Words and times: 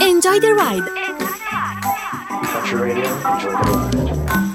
Enjoy 0.00 0.38
the 0.38 0.54
ride. 0.54 0.82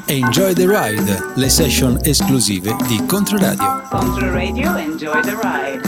Enjoy 0.08 0.54
the 0.54 0.68
ride, 0.68 1.34
le 1.36 1.50
session 1.50 2.00
esclusive 2.04 2.74
di 2.88 3.06
Controradio. 3.06 3.82
Controradio, 3.90 4.78
enjoy 4.78 5.22
the 5.22 5.36
ride. 5.36 5.82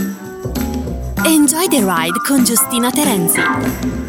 Enjoy 1.25 1.67
the 1.67 1.83
ride 1.83 2.19
con 2.27 2.43
Giustina 2.43 2.91
Terenzi. 2.91 4.04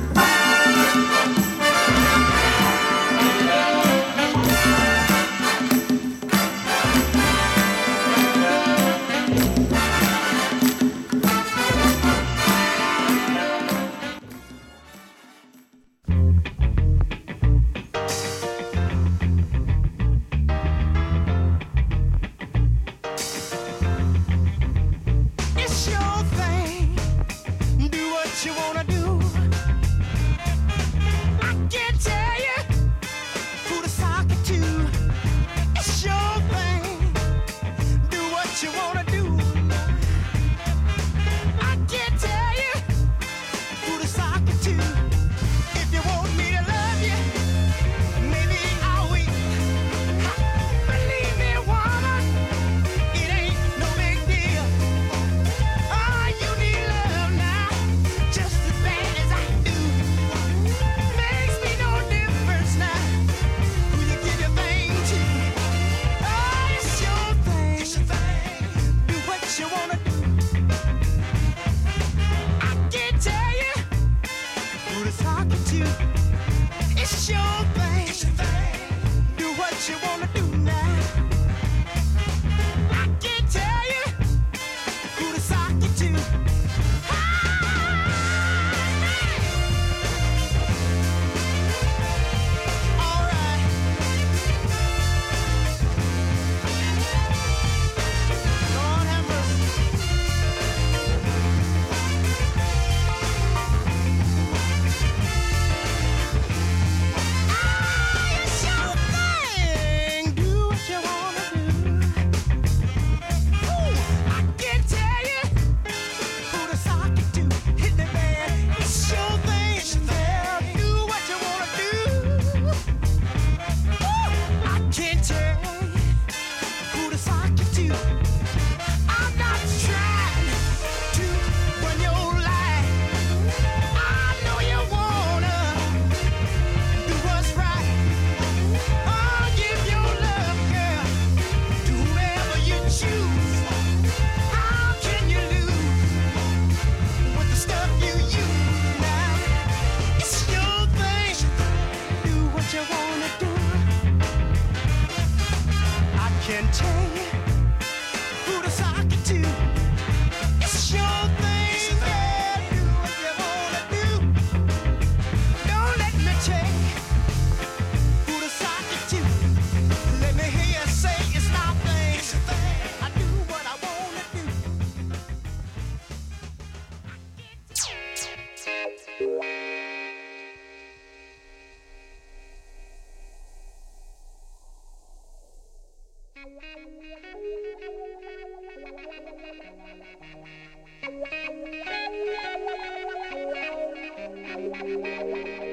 thank 194.86 195.46
you. 195.46 195.65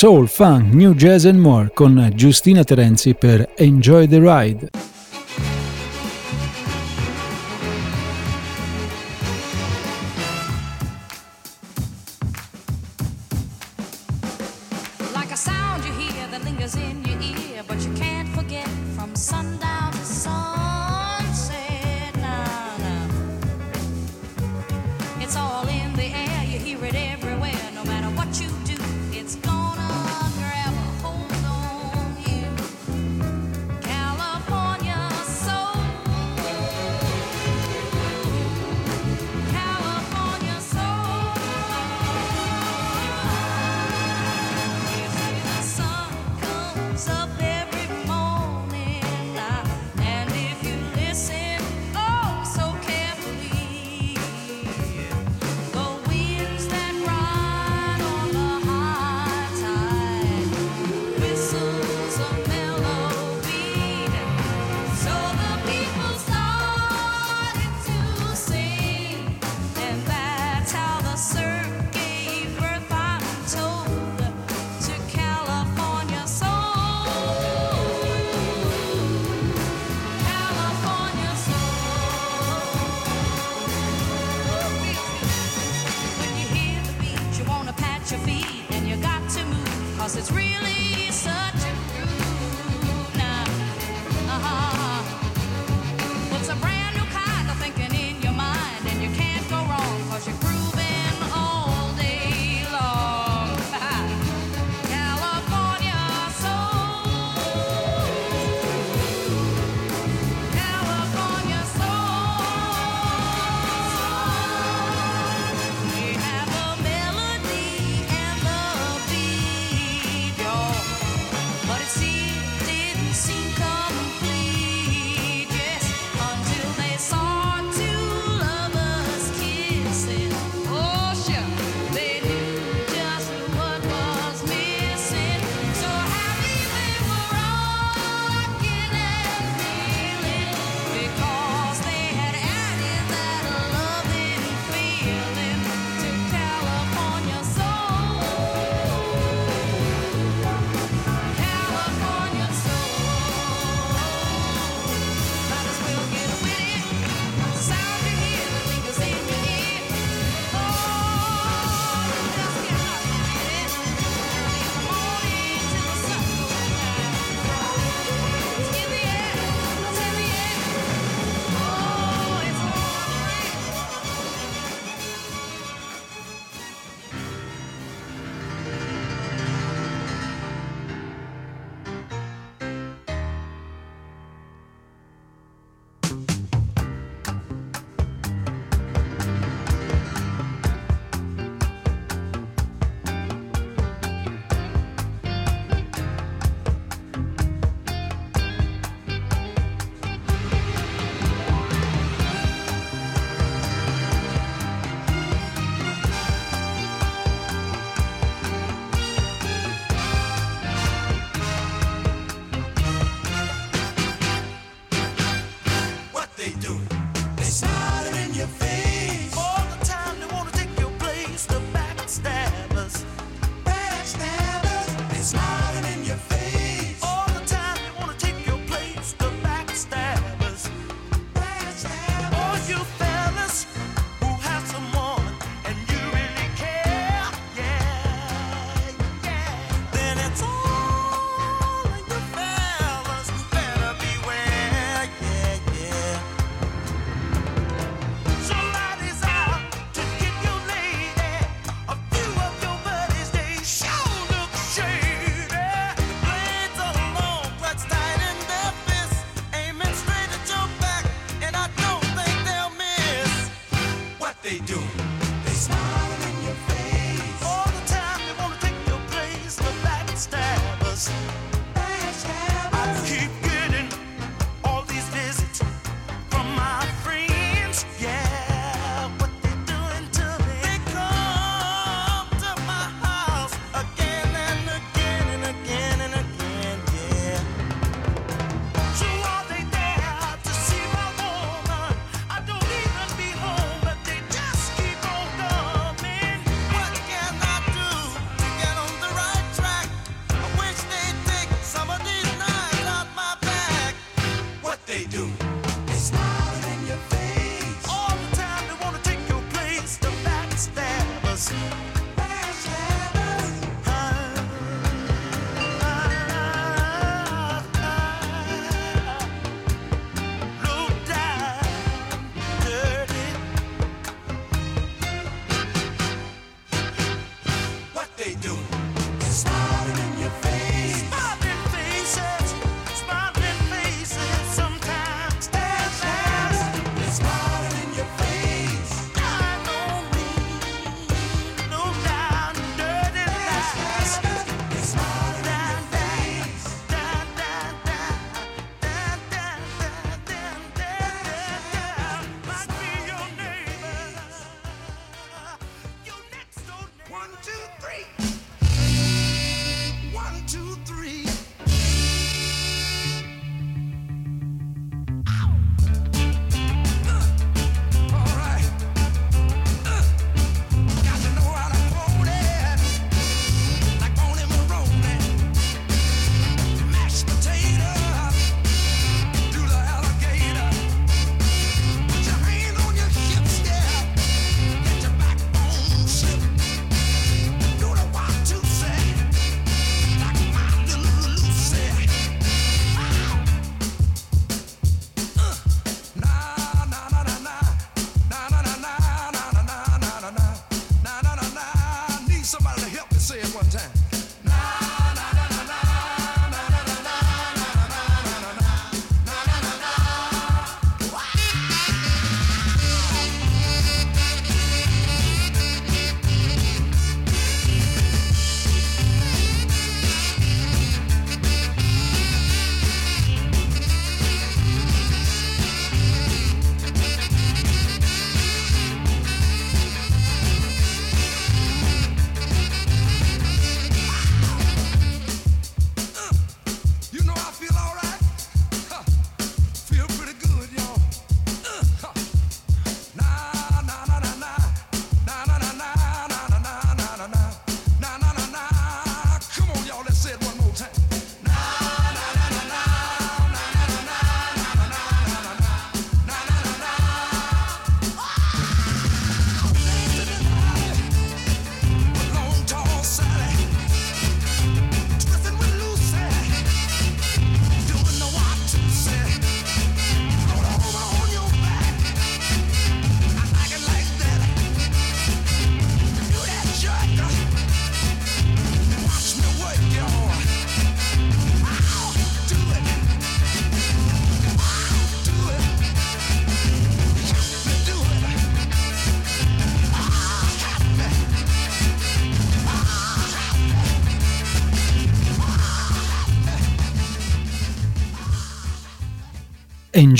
Soul, 0.00 0.28
Funk, 0.28 0.72
New 0.72 0.94
Jazz 0.94 1.26
and 1.26 1.38
More 1.38 1.72
con 1.74 2.10
Giustina 2.14 2.64
Terenzi 2.64 3.14
per 3.14 3.46
Enjoy 3.56 4.08
the 4.08 4.18
Ride. 4.18 4.89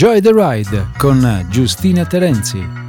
Enjoy 0.02 0.22
the 0.22 0.32
Ride 0.32 0.92
con 0.96 1.46
Giustina 1.50 2.06
Terenzi. 2.06 2.79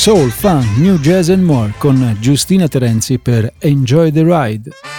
soul, 0.00 0.30
Fun, 0.30 0.64
new 0.78 0.98
jazz 0.98 1.28
and 1.28 1.42
more 1.42 1.74
con 1.76 2.16
Giustina 2.20 2.66
Terenzi 2.68 3.18
per 3.18 3.52
Enjoy 3.58 4.10
the 4.10 4.22
Ride. 4.22 4.89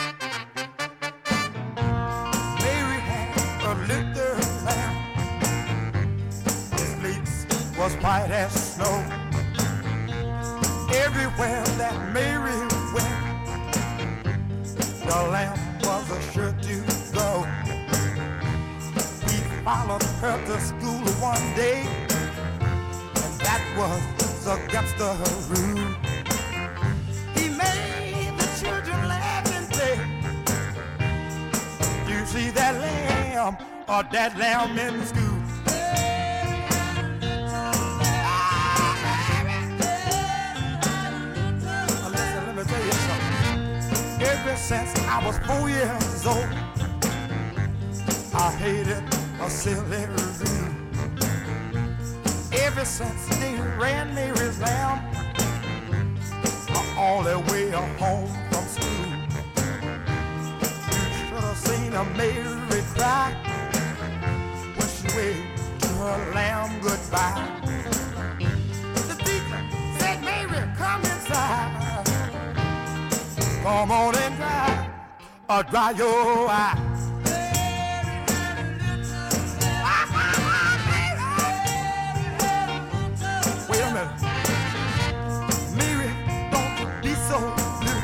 Come 73.72 73.90
on 73.90 74.16
and 74.18 74.36
dry, 74.36 74.90
or 75.50 75.64
dry 75.64 75.92
your 75.92 76.50
eyes. 76.50 77.02
Wait 83.70 83.80
a 83.80 83.92
minute. 83.96 84.22
Mary, 85.78 86.10
don't 86.52 87.02
be 87.02 87.14
so 87.30 87.38
blue. 87.80 88.04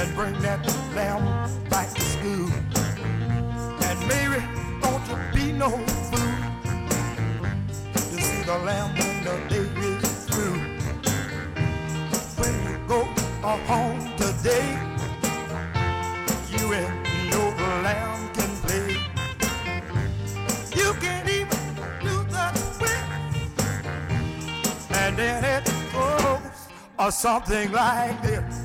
And 0.00 0.08
bring 0.14 0.34
that 0.40 0.60
lamb 0.94 1.24
back 1.68 1.88
to 1.92 2.00
school. 2.00 2.50
And 3.84 3.98
Mary, 4.08 4.42
don't 4.80 5.04
you 5.10 5.16
be 5.34 5.52
no 5.52 5.68
fool. 6.08 6.34
To 7.92 7.98
see 8.00 8.42
the 8.44 8.58
lamb 8.64 8.96
in 8.96 9.24
the 9.24 9.34
daylight. 9.50 9.97
are 13.48 13.94
today. 14.18 14.68
You 16.50 16.72
and 16.74 17.30
no 17.30 17.42
lamb 17.82 18.28
can 18.34 18.52
play. 18.62 18.90
You 20.76 20.92
can't 21.00 21.28
even 21.30 21.64
do 22.02 22.24
that 22.34 22.54
way. 22.80 23.00
And 24.90 25.16
then 25.16 25.44
it 25.44 25.64
goes, 25.94 26.68
or 26.98 27.10
something 27.10 27.72
like 27.72 28.20
this. 28.22 28.57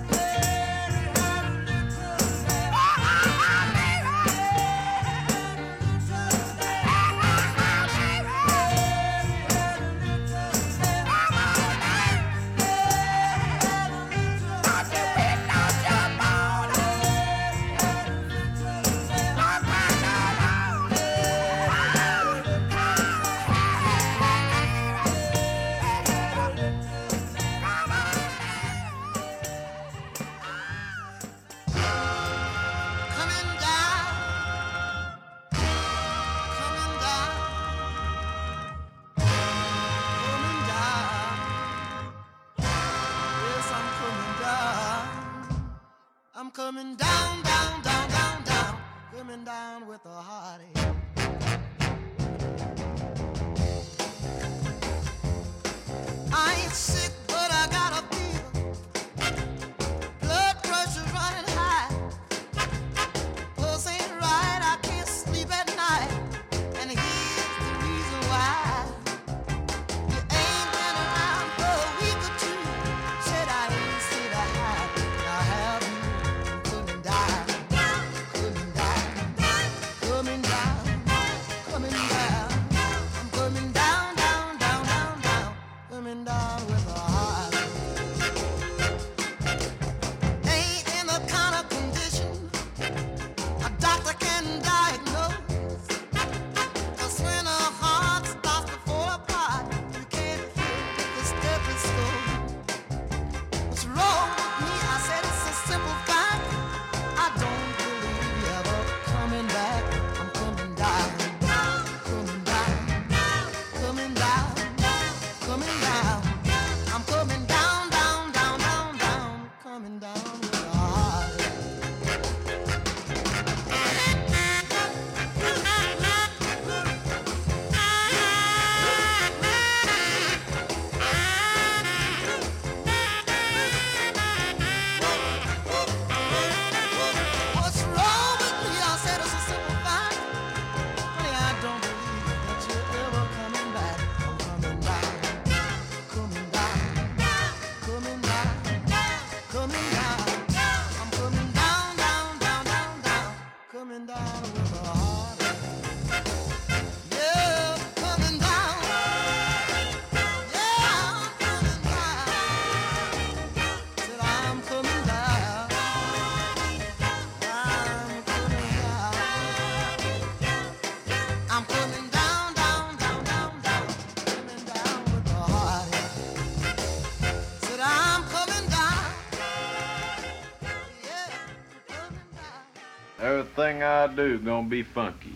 I 183.81 184.07
do 184.07 184.37
gonna 184.39 184.67
be 184.67 184.83
funky. 184.83 185.32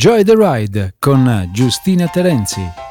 Enjoy 0.00 0.22
the 0.22 0.36
Ride 0.36 0.94
con 1.00 1.50
Giustina 1.52 2.06
Terenzi. 2.06 2.87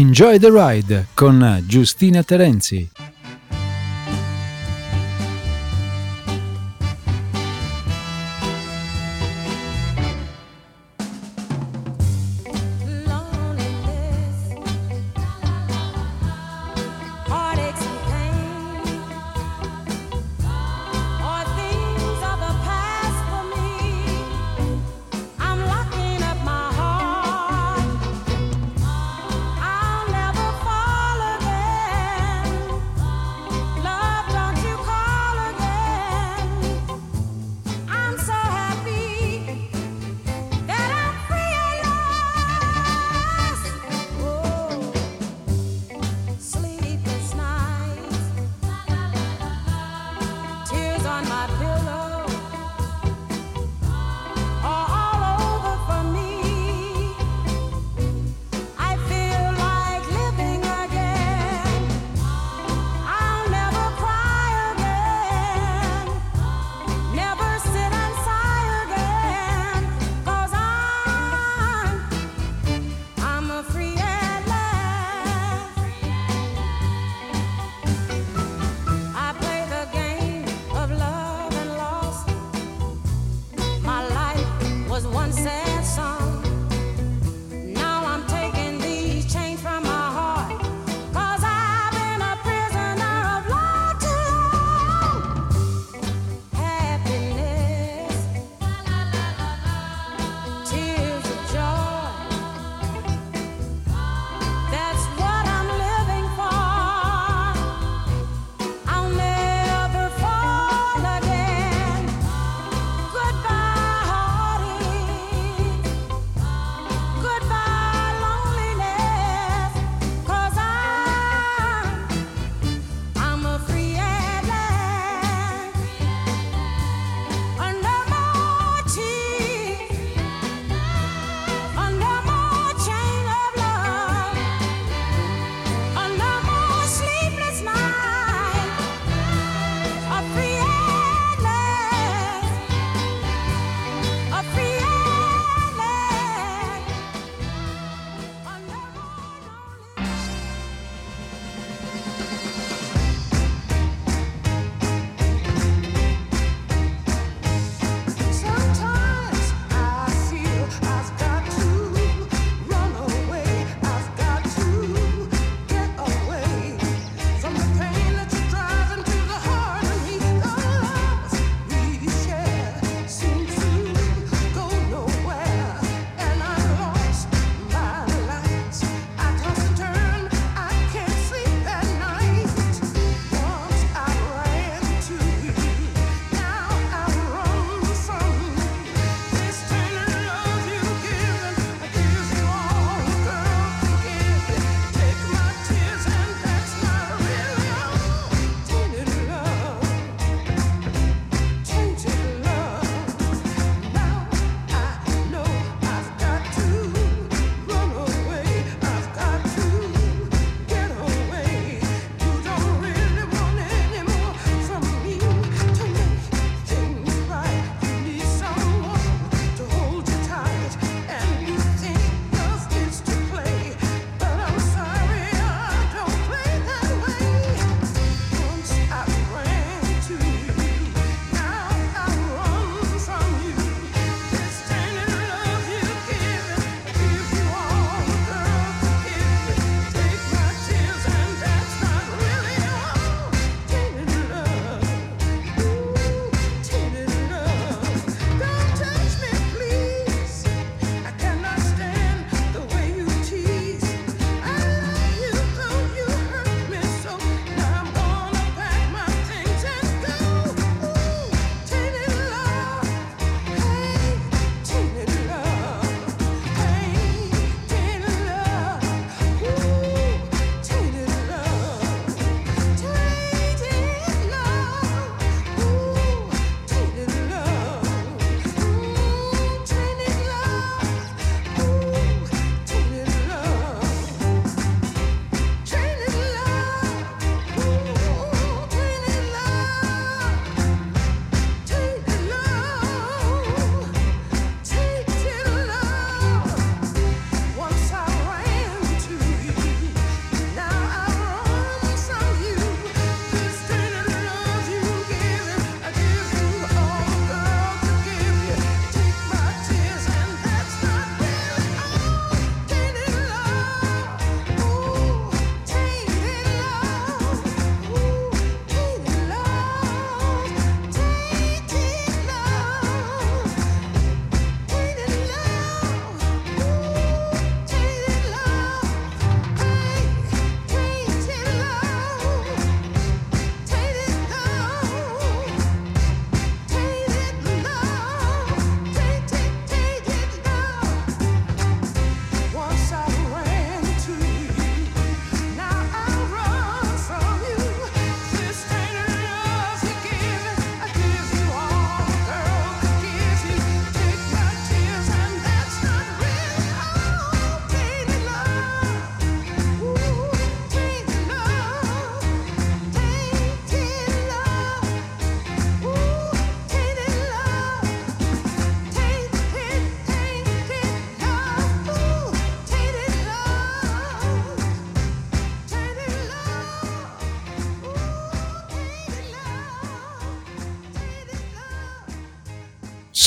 Enjoy 0.00 0.38
the 0.38 0.50
Ride 0.50 1.08
con 1.12 1.62
Giustina 1.66 2.22
Terenzi. 2.22 2.99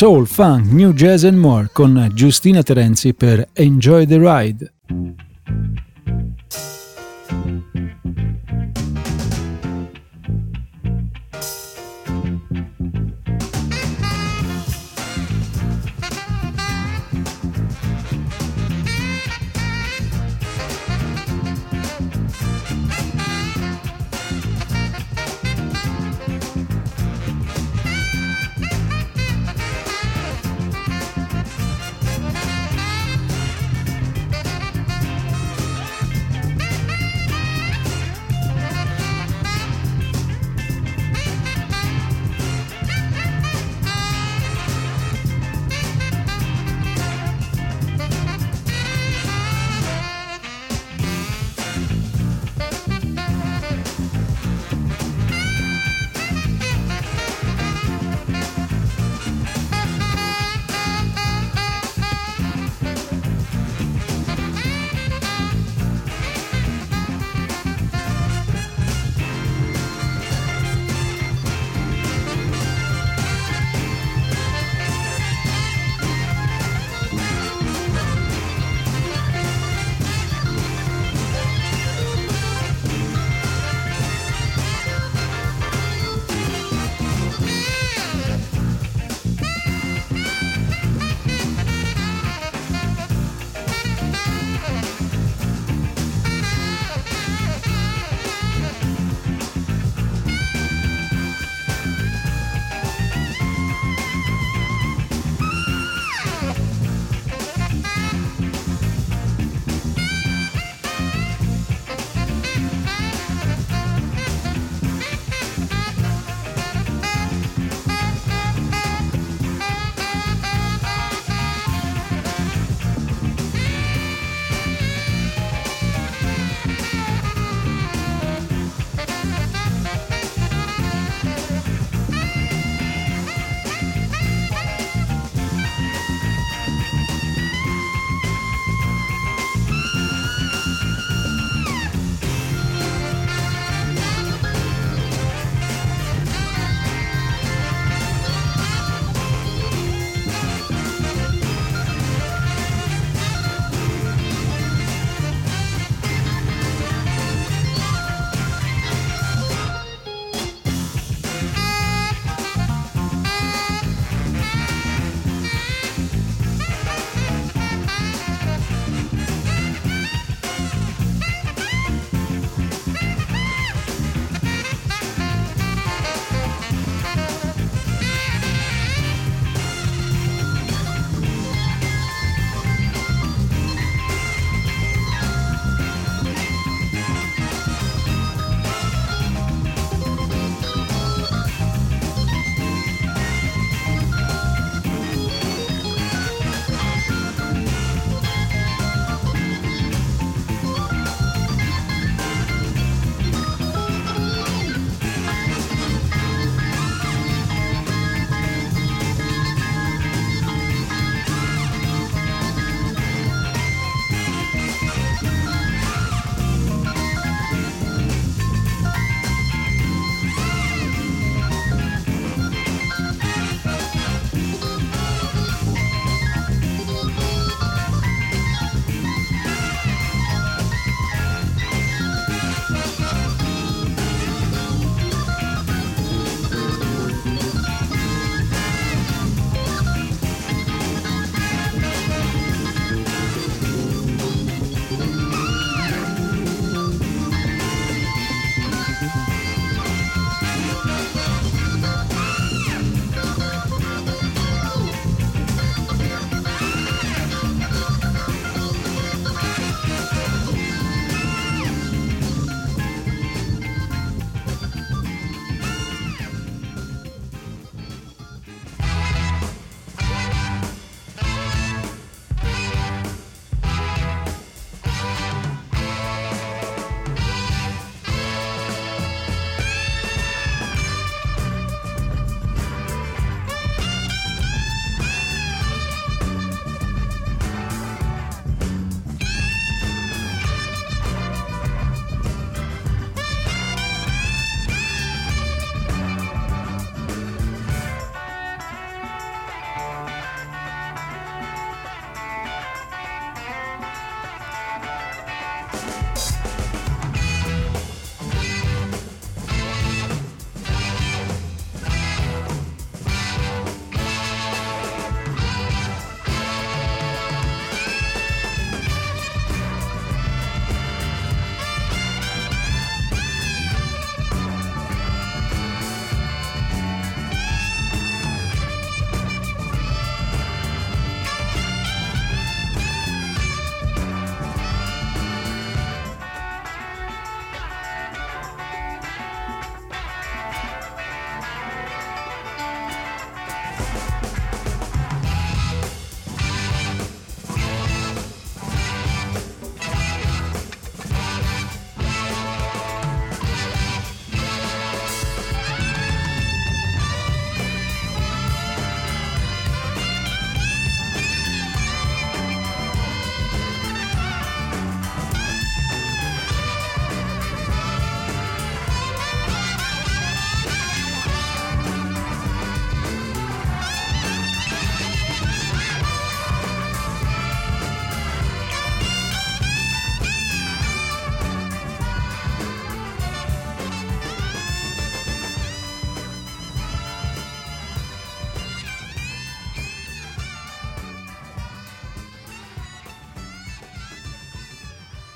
Soul, 0.04 0.26
funk, 0.26 0.70
new 0.74 0.92
jazz 0.92 1.24
and 1.24 1.38
more 1.38 1.70
con 1.72 2.12
Giustina 2.14 2.62
Terenzi 2.62 3.14
per 3.14 3.48
Enjoy 3.54 4.06
the 4.06 4.18
Ride. 4.18 4.73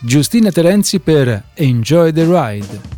Giustina 0.08 0.52
Terenzi 0.54 1.02
per 1.02 1.44
Enjoy 1.56 2.14
the 2.14 2.24
Ride. 2.24 2.97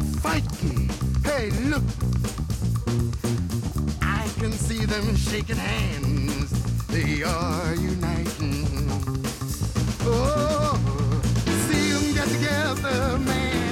fight 0.00 0.44
me. 0.62 0.88
Hey, 1.24 1.50
look, 1.70 1.82
I 4.02 4.28
can 4.38 4.52
see 4.52 4.84
them 4.84 5.16
shaking 5.16 5.56
hands. 5.56 6.50
They 6.88 7.22
are 7.22 7.74
uniting. 7.74 8.66
Oh, 10.02 10.78
see 11.68 11.90
them 11.92 12.14
get 12.14 12.28
together, 12.28 13.18
man. 13.18 13.65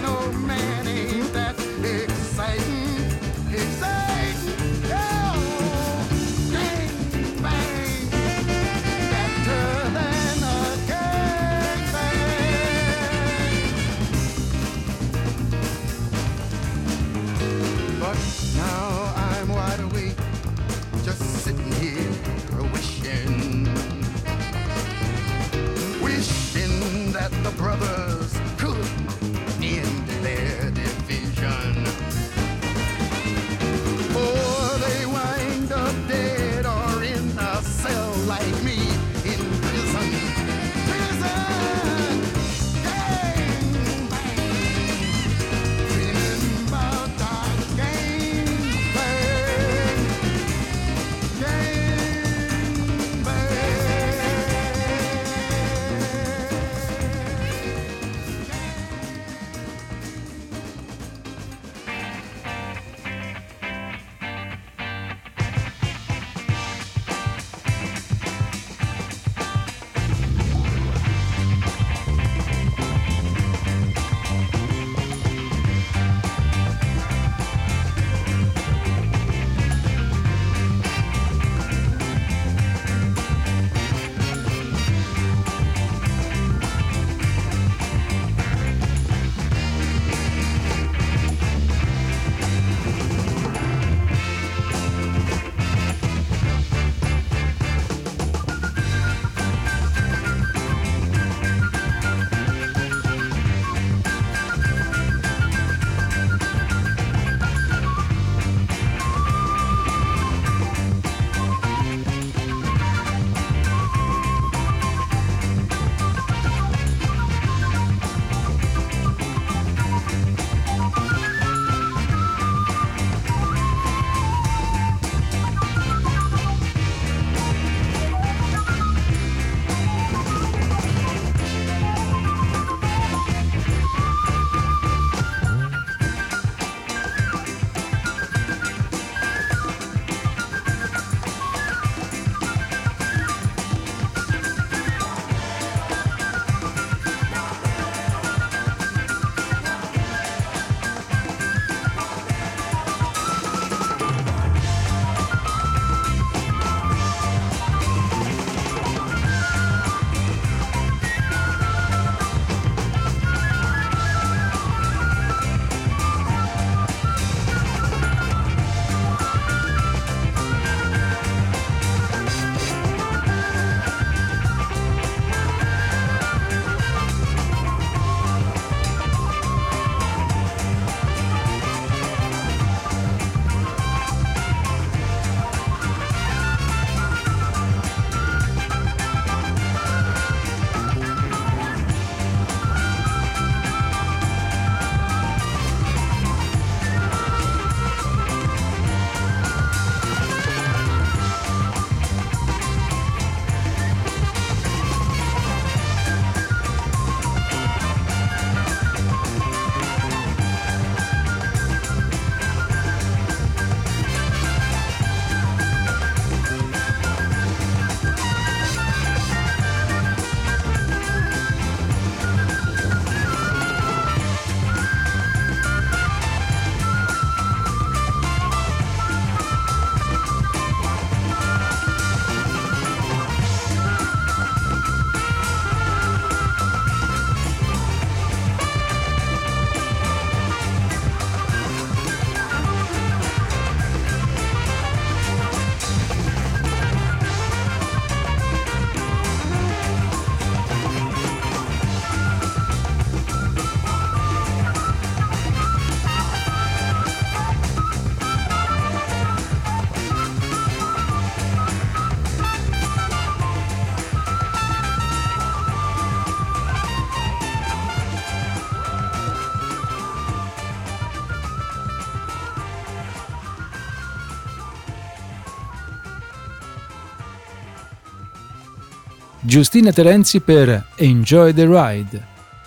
Giustina 279.55 279.93
Terenzi 279.93 280.41
per 280.41 280.85
Enjoy 280.97 281.55
the 281.55 281.65
Ride. 281.65 282.34